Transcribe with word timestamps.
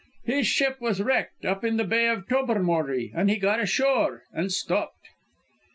His 0.25 0.47
ship 0.47 0.81
was 0.81 0.99
wrecked 0.99 1.45
up 1.45 1.63
in 1.63 1.77
the 1.77 1.83
Bay 1.83 2.07
of 2.07 2.27
Tobermory 2.27 3.11
and 3.13 3.29
he 3.29 3.35
got 3.37 3.59
ashore 3.59 4.23
and 4.33 4.51
stopped." 4.51 5.09